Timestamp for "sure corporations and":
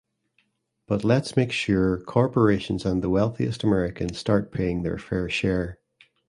1.51-3.03